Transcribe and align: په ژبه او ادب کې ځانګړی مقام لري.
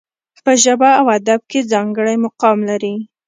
په 0.43 0.51
ژبه 0.63 0.89
او 0.99 1.05
ادب 1.17 1.41
کې 1.51 1.67
ځانګړی 1.71 2.15
مقام 2.25 2.57
لري. 2.69 2.93